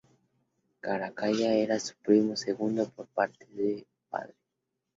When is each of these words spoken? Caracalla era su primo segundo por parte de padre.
Caracalla 0.81 1.53
era 1.53 1.79
su 1.79 1.93
primo 2.03 2.35
segundo 2.35 2.89
por 2.89 3.05
parte 3.05 3.45
de 3.53 3.85
padre. 4.09 4.33